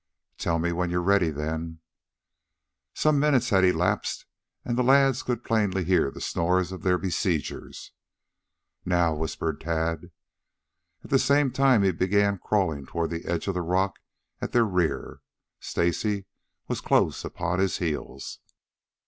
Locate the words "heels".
17.77-18.39